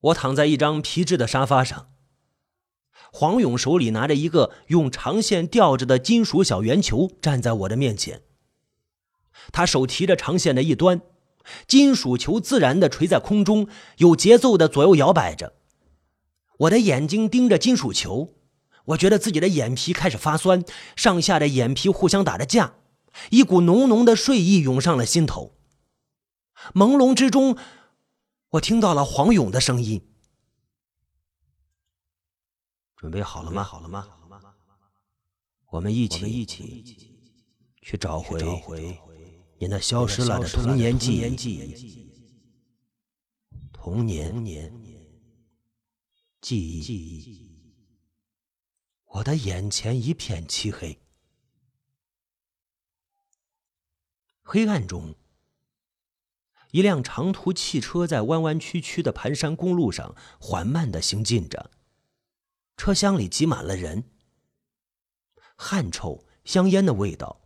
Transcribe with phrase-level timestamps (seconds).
[0.00, 1.90] 我躺在一张皮质的沙发上，
[3.12, 8.22] 黄勇手里拿着一个用长线吊着的金属小圆球，站在我的面前。
[9.50, 11.00] 他手提着长线的一端，
[11.66, 13.66] 金属球自然的垂在空中，
[13.96, 15.54] 有节奏的左右摇摆着。
[16.58, 18.34] 我的眼睛盯着金属球，
[18.86, 22.74] 我觉得自己的眼皮开始发酸，上下的眼皮互相打着架，
[23.30, 25.56] 一股浓浓的睡意涌上了心头。
[26.72, 27.56] 朦胧之中。
[28.50, 30.02] 我听到了黄勇的声音。
[32.96, 33.62] 准备好了吗？
[33.62, 34.08] 好了吗？
[35.66, 36.82] 我们一起一起
[37.82, 38.40] 去找回
[39.58, 42.08] 你那消失了的童年记忆。
[43.70, 44.42] 童年
[46.40, 47.46] 记忆。
[49.04, 50.98] 我的眼前一片漆黑，
[54.42, 55.14] 黑暗中。
[56.72, 61.70] 一辆长途汽车在弯弯曲曲的盘山公路上缓慢的行进着，
[62.76, 64.04] 车厢里挤满了人。
[65.56, 67.40] 汗臭、香烟的味道，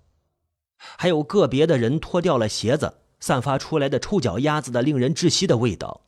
[0.76, 6.06] 还有个别的人脱掉了鞋子，散发出来的臭脚丫子的令人窒息的味道，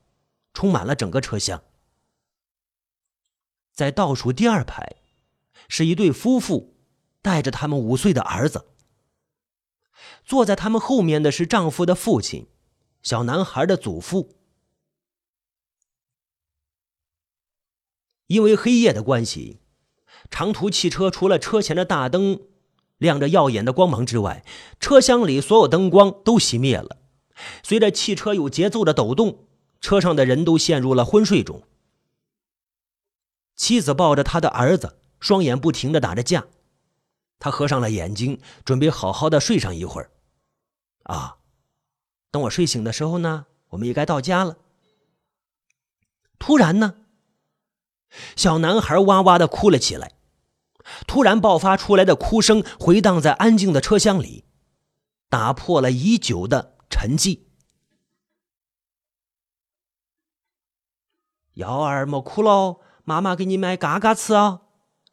[0.52, 1.62] 充满了整个车厢。
[3.72, 4.96] 在倒数第二排，
[5.68, 6.76] 是一对夫妇，
[7.22, 8.66] 带着他们五岁的儿子。
[10.24, 12.48] 坐在他们后面的是丈夫的父亲。
[13.04, 14.34] 小男孩的祖父，
[18.26, 19.60] 因为黑夜的关系，
[20.30, 22.40] 长途汽车除了车前的大灯
[22.96, 24.42] 亮着耀眼的光芒之外，
[24.80, 26.96] 车厢里所有灯光都熄灭了。
[27.62, 29.48] 随着汽车有节奏的抖动，
[29.82, 31.62] 车上的人都陷入了昏睡中。
[33.54, 36.46] 妻子抱着他的儿子，双眼不停的打着架。
[37.38, 40.10] 他合上了眼睛，准备好好的睡上一会儿。
[41.02, 41.36] 啊。
[42.34, 44.56] 等我睡醒的时候呢，我们也该到家了。
[46.40, 46.96] 突然呢，
[48.34, 50.14] 小男孩哇哇的哭了起来，
[51.06, 54.44] 突然爆发出来的哭声回荡在安静的车厢里，
[55.28, 57.42] 打破了已久的沉寂。
[61.52, 64.63] 瑶儿莫哭喽，妈妈给你买嘎嘎吃哦。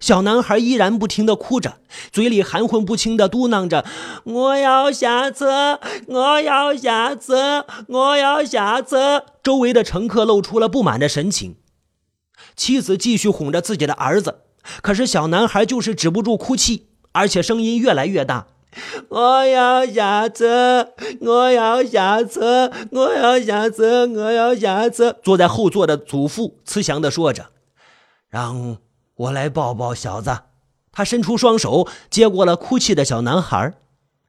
[0.01, 1.77] 小男孩依然不停的哭着，
[2.11, 3.85] 嘴里含混不清的嘟囔着
[4.25, 11.55] ：“我要下车，我要下车，我要下车。”周围的乘客露出了不满的神情。
[12.55, 14.39] 妻子继续哄着自己的儿子，
[14.81, 18.47] 可是小男孩就是止不住哭泣，而且声音越来越大
[19.09, 27.49] ：“我要下车，我要下车，我要下车，我要下车。”坐在后座的祖父慈祥的说着
[28.27, 28.77] ：“让。”
[29.21, 30.43] 我来抱抱小子，
[30.91, 33.73] 他伸出双手接过了哭泣的小男孩。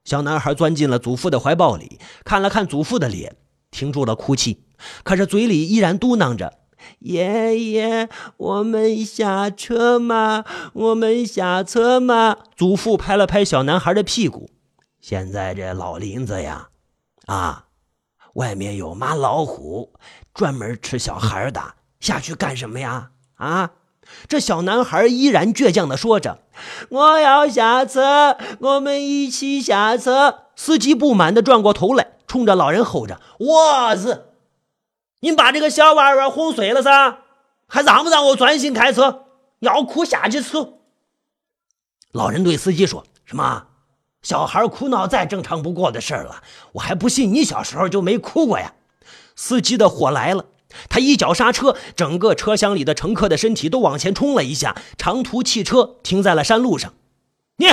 [0.04, 3.36] 小男孩钻进了祖父的怀抱里，看了看祖父的脸，
[3.70, 4.64] 停住了哭泣，
[5.02, 6.58] 可是嘴里依然嘟囔着
[7.00, 10.44] ：“爷爷，我们下车吗？
[10.74, 14.50] 我们下车吗？”祖父拍了拍小男孩的屁股
[15.00, 16.68] ：“现在这老林子呀，
[17.26, 17.66] 啊，
[18.34, 19.94] 外面有妈老虎，
[20.34, 21.62] 专门吃小孩的，
[22.00, 23.12] 下去干什么呀？
[23.36, 23.70] 啊？”
[24.28, 26.38] 这小男孩依然倔强地说着
[26.90, 34.22] ：“我要下车，我们一起下车。”司机不满地转过头来，冲着老人吼着：“我日！
[35.20, 37.18] 你把这个小娃娃哄睡了噻？
[37.66, 39.24] 还让不让我专心开车？
[39.60, 40.56] 要哭下去吃！”
[42.12, 43.66] 老人对司机说：“什么？
[44.22, 46.42] 小孩哭闹再正常不过的事了，
[46.72, 48.74] 我还不信你小时候就没哭过呀！”
[49.34, 50.44] 司机的火来了。
[50.88, 56.94] 他一脚刹车，整个车厢里的乘客的身体都往前冲了一下，长途汽车停在了山路上。
[57.56, 57.66] 你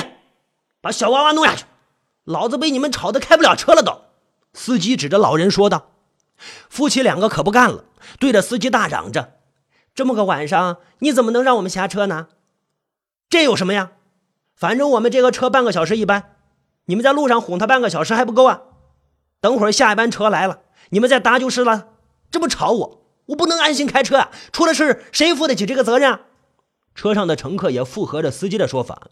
[0.82, 1.66] 把小娃娃弄下去，
[2.24, 4.02] 老子被你们吵得开不了车了都！
[4.54, 5.92] 司机指着老人说道。
[6.70, 7.84] 夫妻两个可不干了，
[8.18, 9.34] 对着司机大嚷着
[9.94, 12.28] ：“这么个晚上，你怎么能让我们下车呢？
[13.30, 13.92] 这有什么呀？
[14.56, 16.36] 反正我们这个车半个小时一班，
[16.86, 18.62] 你们在路上哄他半个小时还不够啊？
[19.42, 20.62] 等会儿下一班车来了，
[20.92, 21.88] 你们再搭就是了。”
[22.31, 24.31] 这么吵我，我不能安心开车啊！
[24.51, 26.19] 出了事谁负得起这个责任？
[26.95, 29.09] 车上的乘客也附和着司机的说法：“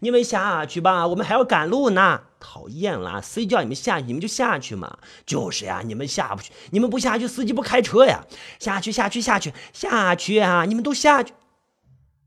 [0.00, 4.98] 你们下去吧，我们还要赶路呢。”讨厌了，谁叫你们下去，你们就下去嘛。
[5.24, 8.24] 就是呀，你们下不去，你们不下去，司机不开车呀。
[8.58, 10.64] 下去，下去，下去，下去啊！
[10.64, 11.32] 你们都下去。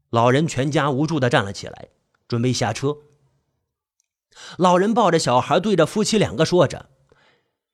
[0.10, 1.90] 老人全家无助的站了起来，
[2.28, 2.98] 准备下车。
[4.58, 6.88] 老人抱着小孩，对着夫妻两个说着：“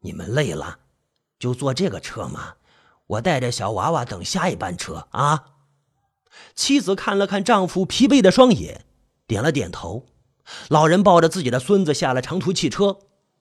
[0.02, 0.80] 你们累了。”
[1.40, 2.56] 就坐这个车吗？
[3.08, 5.46] 我带着小娃娃等下一班车啊。
[6.54, 8.86] 妻子看了看丈夫疲惫的双眼，
[9.26, 10.06] 点了点头。
[10.68, 13.00] 老人抱着自己的孙子下了长途汽车。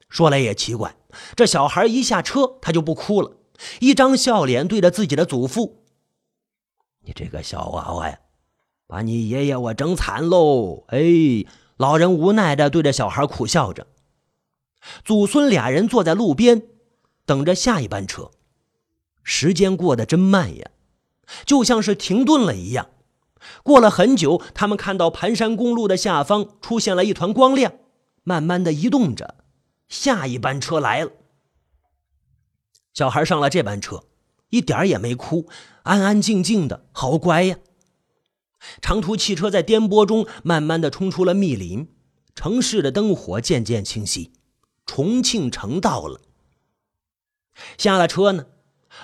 [0.08, 0.96] 说来也奇怪，
[1.34, 3.32] 这小孩一下车他就不哭了，
[3.81, 5.84] 一张笑脸对着自己的祖父。
[7.00, 8.20] 你这个小娃娃呀，
[8.87, 11.00] 把你爷爷我整惨喽！”哎，
[11.76, 13.88] 老人无奈的对着小孩苦笑着。
[15.04, 16.62] 祖孙俩人坐在路边，
[17.26, 18.31] 等着下一班车。
[19.23, 20.70] 时间过得真慢呀，
[21.44, 22.88] 就像是停顿了一样。
[23.62, 27.75] 过了很久，他们看到盘山公路的下方出现了一团光亮，
[28.23, 29.34] 慢慢的移动着。
[29.88, 31.12] 下一班车来了。
[32.93, 34.05] 小孩上了这班车，
[34.50, 35.49] 一点也没哭，
[35.82, 37.58] 安安静静的，好乖呀。
[38.81, 41.88] 长途汽车在颠簸中慢慢的冲出了密林，
[42.34, 44.32] 城市的灯火渐渐清晰。
[44.87, 46.20] 重庆城到了。
[47.78, 48.46] 下了车呢，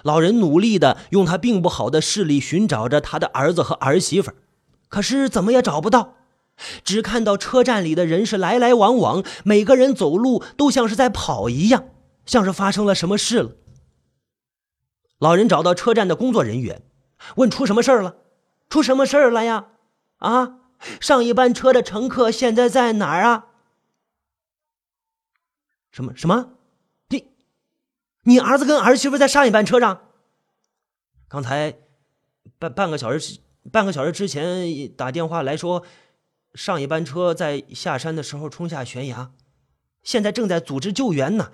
[0.02, 4.32] 老人努力的用他并不好的视力寻找着他的儿子和儿媳妇，
[4.88, 6.14] 可是怎么也找不到，
[6.84, 11.84] 只看到车站里的人是来来往往，每个人走路都像是在跑一样，
[12.26, 13.52] 像是发生了什么事了。
[15.19, 16.82] 老人找到车站的工作人员，
[17.37, 18.16] 问出什么事了？
[18.69, 19.66] 出什么事了呀？
[20.19, 20.56] 啊，
[21.00, 23.46] 上一班车的乘客现在在哪儿啊？
[25.90, 26.50] 什么什么？
[28.23, 30.01] 你，儿子跟儿媳妇在上一班车上？
[31.29, 31.77] 刚才
[32.59, 33.41] 半半个小时
[33.71, 35.85] 半个小时之前打电话来说，
[36.55, 39.33] 上一班车在下山的时候冲下悬崖，
[40.03, 41.51] 现在正在组织救援呢。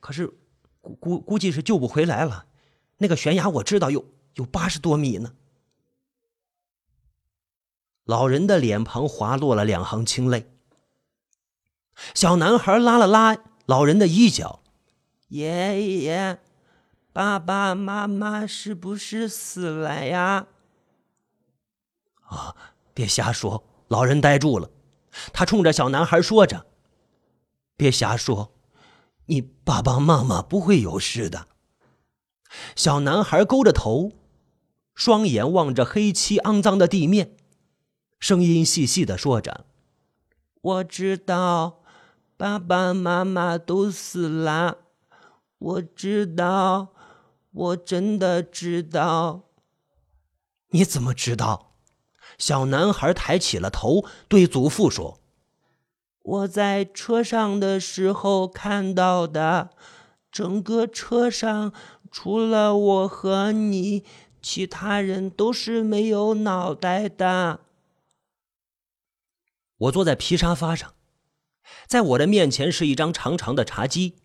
[0.00, 0.32] 可是
[0.80, 2.46] 估估估计是救不回来了。
[2.98, 5.34] 那个悬崖我知道有有八十多米呢。
[8.04, 10.50] 老人的脸庞滑落了两行清泪。
[12.14, 13.36] 小男孩拉了拉。
[13.66, 14.62] 老人的衣角，
[15.28, 16.38] 爷爷，
[17.12, 20.46] 爸爸妈妈是不是死了呀？
[22.22, 22.54] 啊！
[22.94, 23.64] 别瞎说！
[23.88, 24.70] 老人呆住了，
[25.32, 26.66] 他冲着小男孩说着
[27.76, 28.52] ：“别瞎说，
[29.26, 31.46] 你爸爸妈妈不会有事的。”
[32.74, 34.12] 小男孩勾着头，
[34.94, 37.36] 双眼望着黑漆肮脏的地面，
[38.18, 39.66] 声音细细的说着
[40.62, 41.82] ：“我知道。”
[42.38, 44.78] 爸爸妈妈都死了，
[45.58, 46.88] 我知道，
[47.52, 49.44] 我真的知道。
[50.70, 51.74] 你怎么知道？
[52.38, 55.20] 小男孩抬起了头，对祖父说
[56.20, 59.70] ：“我在车上的时候看到的，
[60.30, 61.72] 整个车上
[62.10, 64.04] 除了我和你，
[64.42, 67.60] 其他人都是没有脑袋的。”
[69.78, 70.92] 我坐在皮沙发上。
[71.86, 74.16] 在我的面前是一张长长的茶几，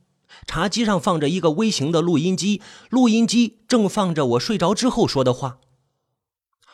[0.45, 5.59] 茶几上放着一个微型的录音机，录音机正放着我睡着之后说的话。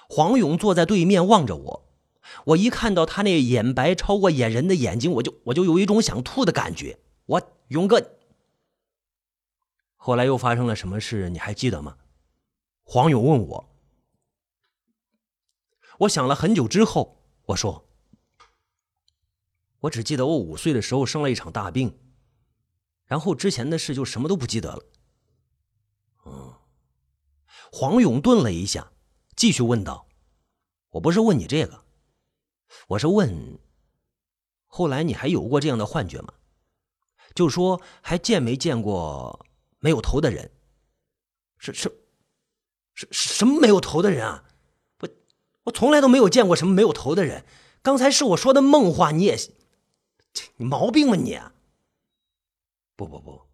[0.09, 1.89] 黄勇坐在对面望着我，
[2.45, 6.99] 我一看到他那眼白超过眼人的眼睛，我就我就有一种想吐的感觉。
[7.25, 8.11] 我勇哥，
[9.95, 11.29] 后来又发生了什么事？
[11.29, 11.97] 你还记得吗？
[12.83, 13.69] 黄勇问我。
[15.99, 17.83] 我想了很久之后，我说。
[19.81, 21.99] 我只记得我五岁的时候生了一场大病，
[23.07, 24.83] 然后之前的事就什么都不记得了。
[26.25, 26.53] 嗯，
[27.71, 28.91] 黄勇顿了一下，
[29.35, 30.07] 继续问道
[30.91, 31.83] ：“我不是问你这个，
[32.89, 33.57] 我是问，
[34.65, 36.33] 后来你还有过这样的幻觉吗？
[37.33, 39.45] 就说还见没见过
[39.79, 40.51] 没有头的人？
[41.57, 42.05] 是是
[42.93, 44.43] 是什么没有头的人啊？
[44.99, 45.09] 我
[45.63, 47.45] 我从来都没有见过什么没有头的人。
[47.81, 49.37] 刚才是我说的梦话，你也。”
[50.57, 51.39] 你毛病吗你？
[52.97, 53.47] 不不不，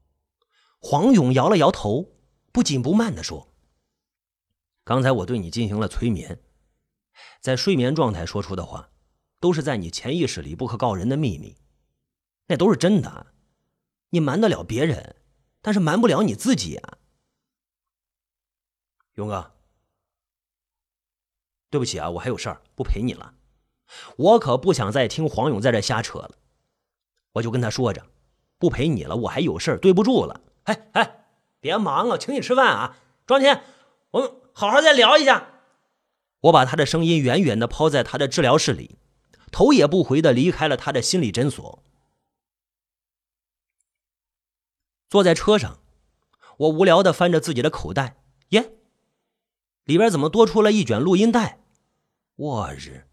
[0.80, 2.16] 黄勇摇了摇头，
[2.54, 3.54] 不紧不慢的说
[4.86, 6.42] ：“刚才我对你进行了催眠，
[7.42, 8.90] 在睡眠状态说出的话，
[9.42, 11.58] 都是在你潜意识里不可告人的秘密，
[12.48, 13.34] 那都是真的。
[14.12, 15.18] 你瞒得了别人，
[15.62, 16.98] 但是瞒不了你自己啊。”
[19.16, 19.52] 勇哥，
[21.70, 23.36] 对不起啊，我还有事儿，不陪你了。
[24.16, 26.38] 我可不想再听黄勇在这瞎扯了。
[27.34, 28.08] 我就跟他说着，
[28.64, 30.40] 不陪你了，我还有事对不住了。
[30.64, 31.26] 哎哎，
[31.60, 32.98] 别忙了，请你吃饭啊！
[33.28, 33.62] 庄天，
[34.12, 35.50] 我们好好再聊一下。
[36.44, 38.96] 我把他的声音远远的抛在他的治疗室里，
[39.52, 41.84] 头也不回的离开了他的心理诊所。
[45.10, 45.80] 坐在车上，
[46.56, 48.16] 我无聊的翻着自己的口袋，
[48.52, 48.72] 耶，
[49.84, 51.60] 里边怎么多出了一卷录音带？
[52.38, 53.08] 我日，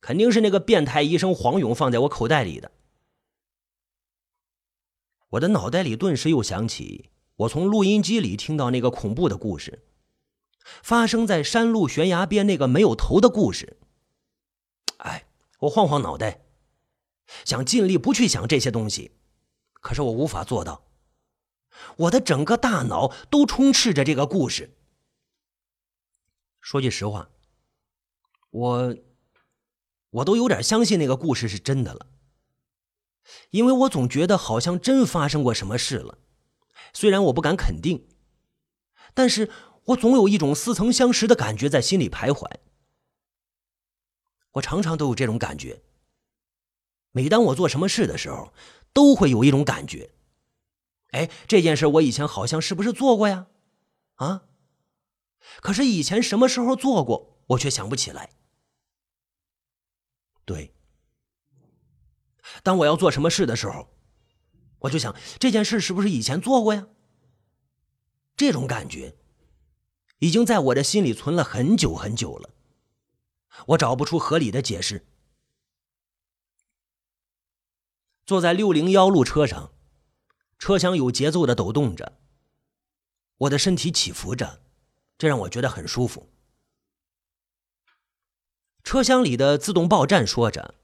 [0.00, 2.72] 肯定是那个变态医生黄勇放在我口袋里的。
[5.36, 9.84] 我的脑袋里顿时又想起我从录音机里听到那个恐怖的故事，
[10.82, 13.76] 发生在山路悬崖边那个没有头的故事。
[14.98, 15.26] 哎，
[15.60, 16.46] 我晃晃脑袋，
[17.44, 19.12] 想尽力不去想这些东西，
[19.74, 20.84] 可是我无法做到。
[21.96, 24.74] 我的整个大脑都充斥着这个故事。
[26.60, 27.28] 说句实话，
[28.50, 28.96] 我
[30.08, 32.06] 我都有点相信那个故事是真的了，
[33.50, 36.18] 因为我总觉得好像真发生过什么事了。
[36.92, 38.08] 虽然我不敢肯定，
[39.14, 39.50] 但是
[39.86, 42.50] 我总有一种似曾相识的感觉在心里徘徊。
[44.52, 45.82] 我常常都有这种感觉。
[47.12, 48.52] 每当我做什么事的时候，
[48.92, 50.10] 都会有一种感觉。
[51.12, 53.46] 哎，这件事我以前好像是不是做过呀？
[54.16, 54.42] 啊？
[55.62, 58.30] 可是以前什么时候做过，我却想不起来。
[60.44, 60.74] 对，
[62.66, 63.88] 当我要做什么事的时候。
[64.80, 66.88] 我就想这件事是不是以前做过呀？
[68.36, 69.16] 这种感觉
[70.18, 72.50] 已经在我的心里存了很久很久了，
[73.68, 75.06] 我找不出合理的解释。
[78.26, 79.72] 坐在六零幺路车上，
[80.58, 82.18] 车厢有节奏的抖动着，
[83.38, 84.60] 我的身体起伏着，
[85.16, 86.28] 这让我觉得很舒服。
[88.82, 90.74] 车厢里的自动报站说着：“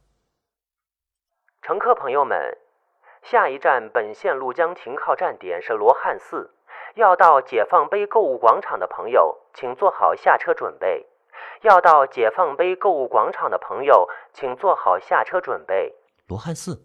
[2.03, 2.59] 朋友们。”
[3.23, 6.51] 下一站本线路将停靠站点是罗汉寺，
[6.97, 11.07] 要到解放碑购物广场的朋友，请做好下车准备。
[11.63, 15.95] 要到解放碑购物广场的朋友，请做好下车准备。
[16.27, 16.85] 罗汉寺。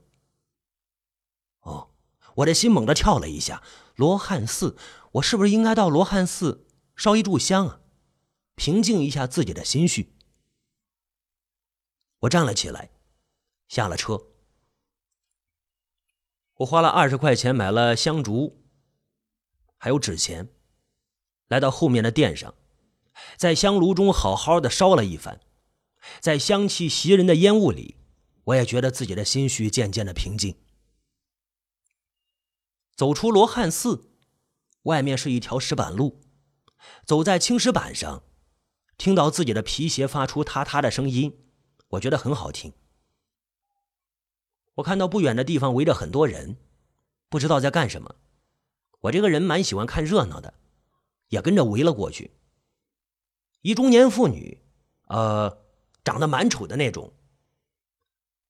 [1.62, 1.90] 哦，
[2.36, 3.64] 我的心猛地跳了一下。
[3.96, 4.78] 罗汉寺，
[5.14, 7.80] 我是不是应该到罗汉寺烧一炷香啊，
[8.54, 10.14] 平静一下自己的心绪？
[12.20, 12.92] 我站了起来，
[13.68, 14.22] 下了车。
[16.58, 18.64] 我花了二十块钱买了香烛，
[19.78, 20.50] 还有纸钱，
[21.48, 22.56] 来到后面的店上，
[23.36, 25.40] 在香炉中好好的烧了一番，
[26.20, 27.96] 在香气袭人的烟雾里，
[28.46, 30.56] 我也觉得自己的心绪渐渐的平静。
[32.96, 34.10] 走出罗汉寺，
[34.84, 36.20] 外面是一条石板路，
[37.06, 38.24] 走在青石板上，
[38.98, 41.38] 听到自己的皮鞋发出嗒嗒的声音，
[41.90, 42.74] 我觉得很好听。
[44.78, 46.58] 我看到不远的地方围着很多人，
[47.30, 48.16] 不知道在干什么。
[49.02, 50.54] 我这个人蛮喜欢看热闹的，
[51.30, 52.32] 也跟着围了过去。
[53.62, 54.62] 一中年妇女，
[55.08, 55.66] 呃，
[56.04, 57.14] 长得蛮丑的那种，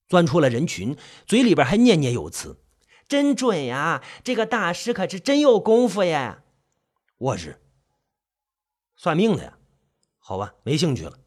[0.10, 2.62] 钻出了人群，嘴里边还念念有词
[3.08, 6.44] ：“真准呀，这个大师可是真有功夫呀！”
[7.18, 7.62] 我日，
[8.98, 9.58] 算命的呀？
[10.18, 11.18] 好吧，没兴趣了。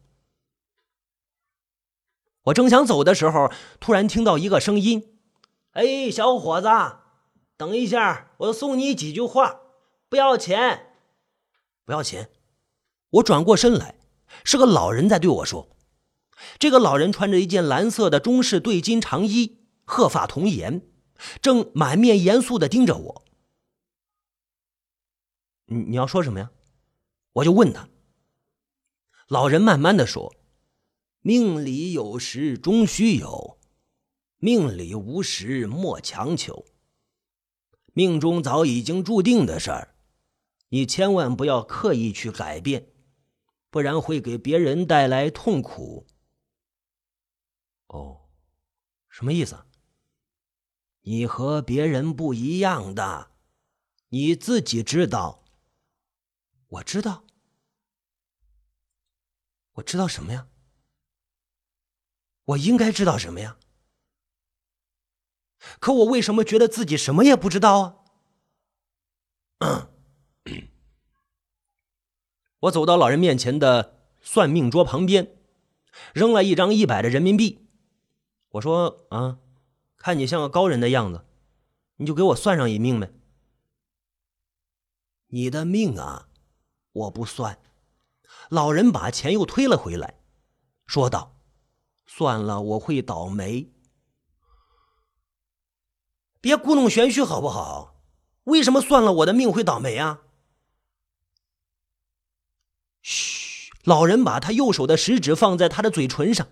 [2.51, 5.17] 我正想走的时候，突然听到一个声音
[5.71, 6.67] ：“哎，小伙子，
[7.57, 9.61] 等一下，我送你几句话，
[10.09, 10.93] 不要钱，
[11.85, 12.29] 不要钱。”
[13.11, 13.95] 我转过身来，
[14.43, 15.69] 是个老人在对我说
[16.59, 20.81] ：“这个老人穿着一件蓝色的中式对襟长衣，鹤发童颜，
[21.41, 23.23] 正满面严肃的盯着我。
[25.67, 26.51] ”“你你要说什么呀？”
[27.33, 27.87] 我就问他。
[29.27, 30.33] 老人慢慢的说。
[31.23, 33.59] 命里有时终须有，
[34.37, 36.65] 命里无时莫强求。
[37.93, 39.95] 命中早已经注定的事儿，
[40.69, 42.87] 你千万不要刻意去改变，
[43.69, 46.07] 不然会给别人带来痛苦。
[47.85, 48.29] 哦，
[49.07, 49.65] 什么意思？
[51.01, 53.31] 你和别人不一样的，
[54.09, 55.43] 你自己知道。
[56.67, 57.25] 我知道，
[59.73, 60.47] 我知道什么呀？
[62.51, 63.57] 我应该知道什么呀？
[65.79, 68.05] 可我为什么觉得自己什么也不知道
[69.59, 69.89] 啊？
[72.61, 75.35] 我走到老人面前的算命桌旁边，
[76.13, 77.67] 扔了一张一百的人民币。
[78.49, 79.39] 我说：“啊，
[79.97, 81.25] 看你像个高人的样子，
[81.97, 83.13] 你就给我算上一命呗。”
[85.27, 86.27] 你的命啊，
[86.91, 87.59] 我不算。
[88.49, 90.19] 老人把钱又推了回来，
[90.85, 91.37] 说道。
[92.13, 93.71] 算了，我会倒霉。
[96.41, 98.03] 别故弄玄虚，好不好？
[98.43, 100.19] 为什么算了我的命会倒霉啊？
[103.01, 106.49] 嘘，老人把他右手的食指放在他的嘴唇上。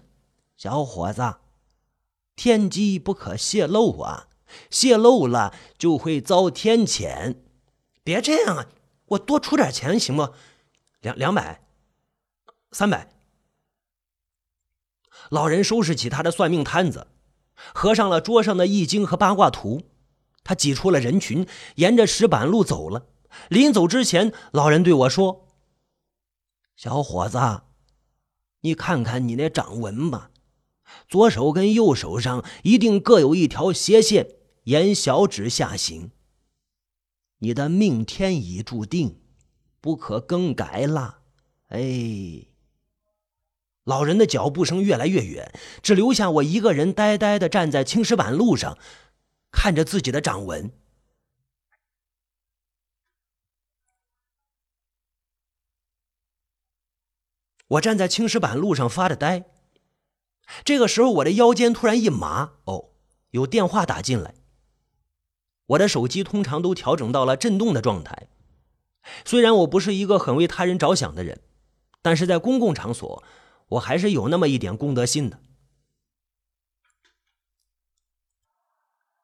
[0.55, 1.35] 小伙子，
[2.37, 4.29] 天机不可泄露啊！
[4.71, 7.35] 泄露了就会遭天谴。
[8.01, 8.67] 别这样啊！
[9.07, 10.33] 我多出点钱行不？
[11.01, 11.67] 两两百，
[12.71, 13.18] 三百。
[15.29, 17.07] 老人收拾起他的算命摊子，
[17.73, 19.83] 合上了桌上的易经和八卦图。
[20.43, 23.07] 他挤出了人群，沿着石板路走了。
[23.49, 25.47] 临走之前，老人对我说
[26.75, 27.37] ：“小伙子，
[28.61, 30.31] 你看看你那掌纹吧，
[31.07, 34.27] 左手跟右手上一定各有一条斜线
[34.63, 36.09] 沿小指下行。
[37.37, 39.21] 你的命天已注定，
[39.79, 41.19] 不可更改了。”
[41.69, 42.48] 哎。
[43.89, 48.77] 老人的脚步声越来越远，只留下我一个人呆呆的站在青石板路上，
[49.51, 50.71] 看着自己的掌纹。
[57.69, 59.45] 我站在青石板路上发着呆。
[60.63, 62.91] 这个时候，我的腰间突然一麻，哦，
[63.31, 64.35] 有电话打进来。
[65.65, 68.27] 我的手机通常都调整到了震动的状态。
[69.25, 71.41] 虽然我不是一个很为他人着想的人，
[72.03, 73.23] 但是在公共场所，
[73.69, 75.39] 我还是有那么一点公德心的。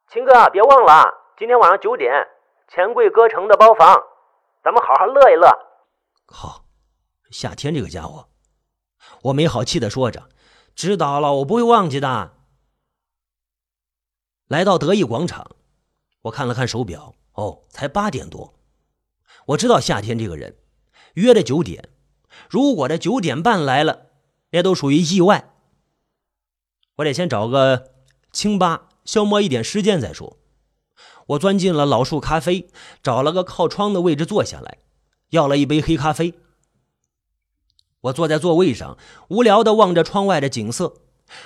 [0.09, 2.11] 秦哥，别忘了今天晚上九点，
[2.69, 4.01] 钱柜歌城的包房，
[4.63, 5.49] 咱们好好乐一乐。
[6.27, 6.65] 好，
[7.31, 8.29] 夏天这个家伙。
[9.23, 10.29] 我没好气的说着
[10.75, 12.33] ：“知道了，我不会忘记的。”
[14.47, 15.55] 来到德意广场，
[16.21, 18.53] 我看了看手表，哦，才八点多。
[19.47, 20.57] 我知道夏天这个人，
[21.15, 21.89] 约的九点，
[22.49, 24.04] 如果这九点半来了，
[24.55, 25.53] 也都属于意外。
[26.95, 27.91] 我得先找个
[28.31, 30.37] 清吧消磨一点时间再说。
[31.27, 32.69] 我钻进了老树咖啡，
[33.03, 34.77] 找了个靠窗的位置坐下来，
[35.31, 36.35] 要了一杯黑咖啡。
[37.99, 38.97] 我坐在座位上，
[39.27, 40.93] 无聊地望着窗外的景色。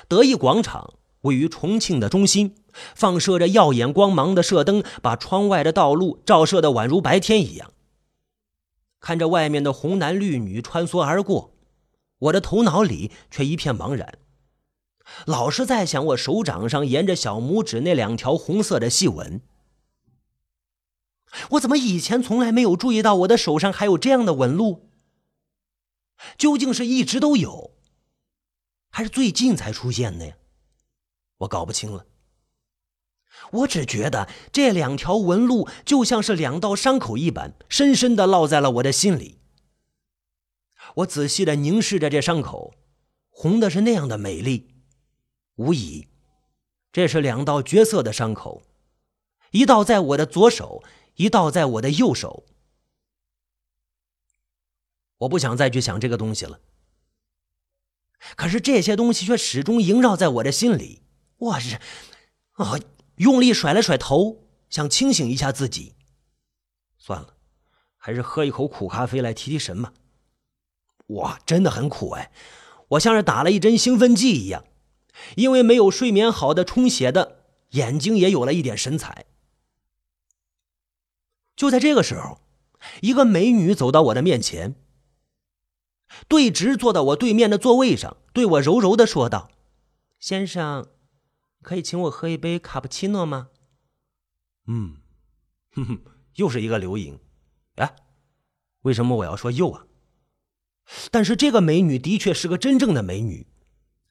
[0.08, 2.58] 德意广场位于重庆的中心，
[2.94, 7.72] 放射着耀眼光芒的射灯，把窗外的道路照射得宛如白天一样。
[9.00, 11.56] 看着外面的红男绿女穿梭而过，
[12.20, 14.20] 我的头脑里却一片茫然，
[15.26, 19.42] 老是在想我手掌上沿着小拇指那两条红色的细纹。
[21.52, 24.90] 我怎么以前从来没有注意到我的手上还有这样的纹路？
[26.38, 27.72] 究竟是一直都有，
[28.90, 30.36] 还是最近才出现的呀？
[31.38, 32.06] 我搞不清了。
[33.52, 39.39] 我只觉得这两条纹路就像是两道伤口一般，深深的烙在了我的心里。
[40.96, 42.74] 我仔细的凝视着这伤口，
[43.30, 44.76] 红的是那样的美丽。
[45.56, 46.08] 无疑，
[46.92, 48.64] 这是两道绝色的伤口，
[49.52, 50.84] 一道在我的左手，
[51.16, 52.46] 一道在我的右手。
[55.20, 56.62] 我不想再去想这个东西了，
[58.38, 61.02] 可是这些东西却始终萦绕在我的心里。
[61.38, 61.76] 我是，
[62.54, 62.80] 啊，
[63.18, 65.96] 用力甩了甩头，想清醒一下自己。
[66.98, 67.36] 算了，
[67.98, 69.94] 还是喝一口苦咖啡来提提神吧。
[71.10, 72.32] 哇，真的很苦哎！
[72.90, 74.66] 我像是打了一针兴奋剂一样，
[75.36, 79.26] 因为没有睡眠好的充血的眼睛也有了一点神采。
[81.56, 82.40] 就在这个时候，
[83.02, 84.76] 一个美女走到我的面前。
[86.28, 89.52] 对直坐到我对面的座位上，对我柔柔的说道
[90.20, 90.88] ：“先生，
[91.62, 93.50] 可以请我喝一杯卡布奇诺吗？”
[94.66, 94.98] 嗯，
[95.74, 96.02] 哼哼，
[96.36, 97.20] 又是一个刘莹。
[97.76, 97.96] 哎，
[98.82, 99.86] 为什么我要说又啊？
[101.12, 103.48] 但是这个美女的确是个真正的美女，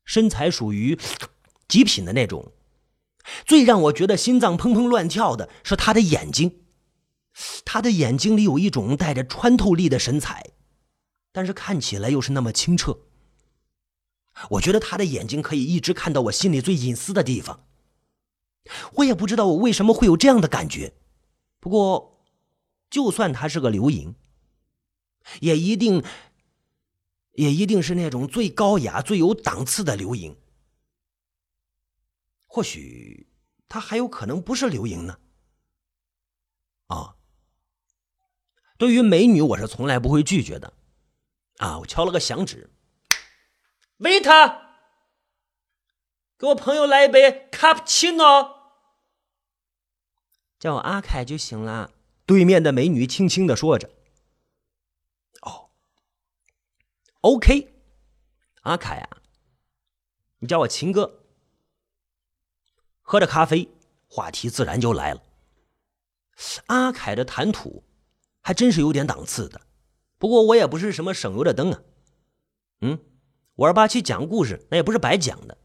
[0.04, 0.98] 身材属于
[1.66, 2.52] 极品的那种。
[3.44, 6.60] 最让我觉得心脏砰砰乱跳的是她的眼睛，
[7.64, 10.52] 她的眼睛里有一种带着穿透力的神采。
[11.30, 13.00] 但是看起来又是那么清澈，
[14.50, 17.66] 我觉得她的眼睛可以一直看到我心里最隐私的地方。
[18.94, 20.94] 我也不知道我为什么会有这样的感觉，
[21.60, 22.24] 不过，
[22.90, 24.14] 就算她是个流萤，
[25.40, 26.02] 也一定，
[27.38, 30.36] 也一定是那种最高雅、最有档次的流萤。
[32.48, 33.28] 或许
[33.68, 35.20] 他还有可能不是流萤呢。
[36.88, 37.14] 啊，
[38.76, 40.72] 对于美女，我是从来不会拒绝的。
[41.58, 41.78] 啊！
[41.78, 42.70] 我敲了个响指，
[43.98, 44.30] 维特，
[46.36, 48.82] 给我朋友来一杯卡布奇诺，
[50.58, 51.92] 叫我阿凯就行了。
[52.26, 53.90] 对面的美女轻轻的说着
[55.42, 55.70] ：“哦
[57.20, 57.74] ，OK，
[58.62, 59.18] 阿凯啊，
[60.38, 61.24] 你叫我秦哥。”
[63.02, 63.70] 喝着咖啡，
[64.06, 65.22] 话题自然就来了。
[66.66, 67.82] 阿凯的谈吐
[68.42, 69.62] 还真是有点档次的。
[70.18, 71.82] 不过我也不是什么省油的灯啊，
[72.80, 72.98] 嗯，
[73.54, 75.58] 我二八去讲故事，那也不是白讲的。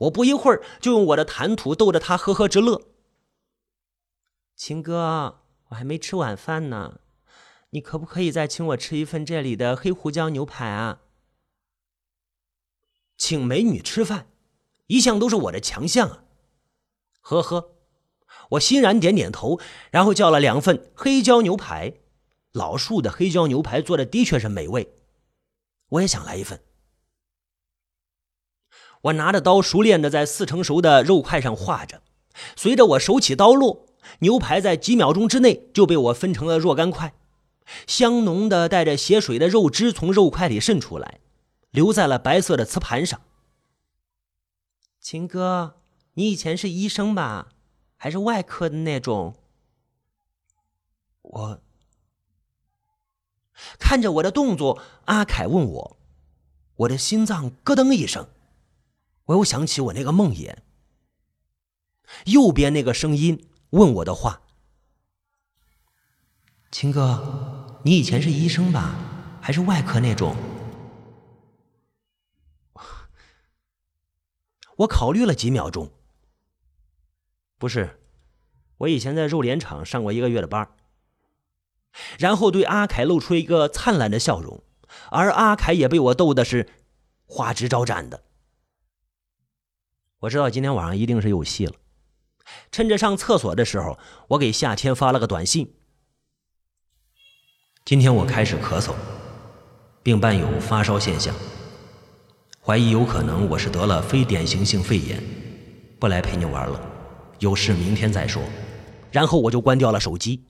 [0.00, 2.80] 我不一会儿就用我的谈吐逗着他呵呵直乐。
[4.54, 7.00] 秦哥，我还没吃晚饭呢，
[7.74, 11.00] 你可不可以再请我吃一份这里的黑胡椒牛排啊？
[13.16, 14.28] 请美女吃饭，
[14.86, 16.24] 一向都是我的强项啊。
[17.20, 17.72] 呵呵，
[18.50, 19.58] 我欣然点点头，
[19.90, 21.94] 然后叫了两份黑椒牛排。
[22.52, 24.94] 老树的黑椒牛排做的的确是美味，
[25.88, 26.62] 我也想来一份。
[29.02, 32.02] 我拿着刀，熟练的在四成熟的肉块上画着。
[32.54, 33.86] 随着我手起刀落，
[34.20, 37.16] 牛排在几秒钟之内就被我分成了若干块。
[37.86, 41.20] 香浓的带着血水的肉汁从肉块里渗出来，
[41.70, 43.20] 留在了白色的瓷盘上。
[45.00, 45.80] 秦哥，
[46.14, 47.52] 你以前是医生吧？
[47.96, 49.36] 还是外科的那种？
[51.22, 51.62] 我
[53.78, 55.96] 看着我的动作，阿凯问我，
[56.76, 58.28] 我的心脏咯噔一声，
[59.26, 60.56] 我又想起我那个梦魇，
[62.26, 64.42] 右边那个声音问我的话
[66.70, 67.53] ：“秦哥，
[67.84, 68.94] 你以前是医生吧？
[69.42, 70.34] 还是外科那种？”
[74.76, 75.92] 我考虑了几秒钟，
[77.58, 78.00] 不是，
[78.78, 80.68] 我以前在肉联厂上过一个月的班。
[82.18, 84.64] 然后对阿凯露出一个灿烂的笑容，
[85.10, 86.68] 而阿凯也被我逗的是
[87.26, 88.24] 花枝招展的。
[90.20, 91.74] 我知道今天晚上一定是有戏了。
[92.72, 95.76] 趁着上厕所的时候，我给夏天发了个短信：
[97.84, 98.94] 今天我开始咳嗽，
[100.02, 101.34] 并伴有发烧现象。
[102.62, 105.22] 怀疑有可能我是得了非典型性肺炎，
[106.00, 106.80] 不来陪你玩了，
[107.40, 108.42] 有事明天再说。
[109.12, 110.46] 然后我就关掉了手机。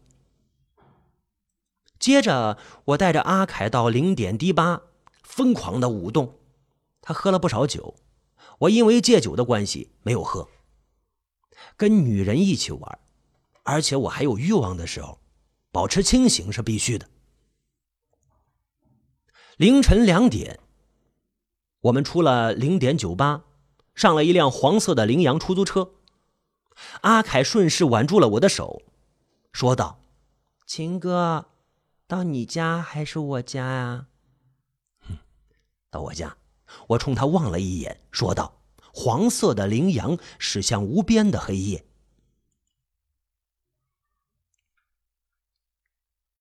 [1.98, 4.82] 接着我带着阿凯到零点滴吧，
[5.24, 6.38] 疯狂的舞动。
[7.02, 7.96] 他喝了不少酒，
[8.60, 10.48] 我因为戒酒的关系没有喝。
[11.76, 12.98] 跟女人一起玩，
[13.64, 15.18] 而且我还有欲望的时候，
[15.72, 17.08] 保持清醒是必须的。
[19.56, 20.58] 凌晨两点。
[21.82, 23.44] 我们出了零点酒吧，
[23.94, 25.92] 上了一辆黄色的羚羊出租车。
[27.02, 28.82] 阿凯顺势挽住了我的手，
[29.52, 30.00] 说道
[30.66, 31.46] ：“秦哥，
[32.06, 34.06] 到你家还是我家呀
[35.90, 36.36] ？”“到我家。”
[36.88, 38.60] 我冲他望了一眼，说道
[38.92, 41.84] ：“黄色的羚羊驶向无边的黑夜。”